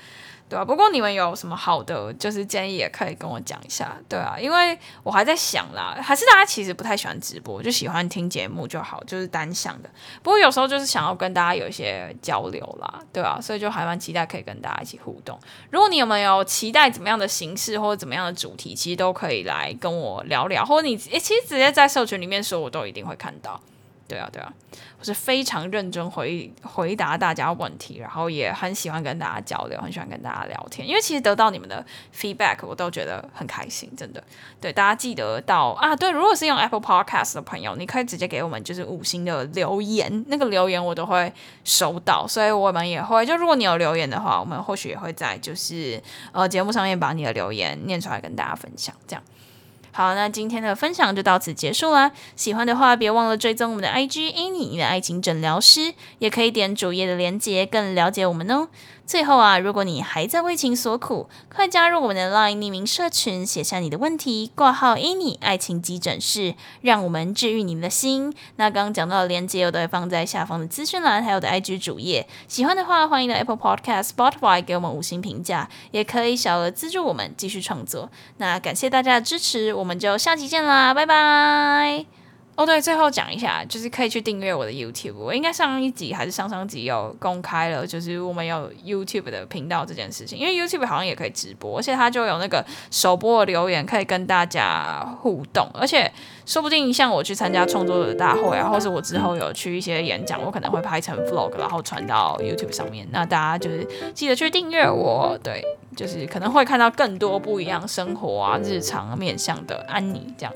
[0.51, 3.96] 对啊，不过你们有什么好的就是建议，也可以跟我讲一下。
[4.09, 9.88] 对啊，因为我还在想啦，还是大家其实不太喜欢直播，就喜欢听节目就好，就是单向的。
[10.24, 15.38] 不过有时候就是想要跟大家有一些交流啦，对啊，所以就还蛮期待可以跟大家一起互动。
[15.70, 23.61] 如果你有没有期待怎么样的形式或者怎么样的主题，其实都可以来跟我聊聊，或者你，其实直接在社群里面说，我都一定会看到。
[24.11, 24.52] 对啊，对啊，
[24.98, 34.20] 我是非常认真回回答大家问题，然后也很喜欢跟大家交流，很喜欢跟大家聊天，因为其实得到你们的 feedback，我都觉得很开心，真的。
[34.61, 41.32] 对，大家记得到啊，对，如果是用 Apple Podcast 的朋友，你可以直接给我们就是五星的留言，那个留言我都会
[41.62, 46.02] 收到，所以我们也会，就如果你有留言的话，我们或许也会在就是
[46.32, 49.22] 呃节目上面把你的留言念出来跟大家分享，这样。
[49.93, 52.12] 好，那今天的分享就到此结束啦。
[52.36, 58.68] 喜欢的话，别忘了追踪我们的 IG Annie 你的爱情诊疗师，也可以点主页的链接，更了解我们哦。
[59.11, 68.32] 最后啊，如果你还在为情所苦，快加入我们的 LINE 匿名社群，写下你的问题，挂号 Annie 爱情急诊室，让我们治愈你们的心。
[68.54, 72.28] 那刚刚讲到的链接，我都会放在下方的资讯栏，还有我的 IG 主页。
[72.46, 78.08] 喜欢的话，欢迎到 Apple Podcast、Spotify 给我们五星评价，也可以小额资助我们继续创作。
[78.36, 82.19] 那感谢大家的支持，我们就下期见啦，拜拜。
[82.61, 85.14] 哦，对，最后讲一下，就是可以去订阅我的 YouTube。
[85.14, 90.38] 我应该上一集还是上上集有公开了，就是我们有 YouTube 的频道这件事情。
[90.38, 95.66] 因为 YouTube 好像也可以直播，而且它就有那个首播的留言，可以跟大家互动。
[95.72, 96.12] 而且
[96.44, 103.08] 说不定像我去参加创作者大会啊，或是我之后有去一些演讲，我可能会拍成 Vlog，然后传到 YouTube 上面。
[103.11, 105.64] 那大家就是记得去订阅我，对，
[105.96, 110.52] 就是可能会看到更多不一样生活啊、日常面向的安妮这样。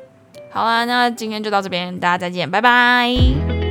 [0.54, 3.63] 好啦，那今天就到这边，大家再见，拜拜。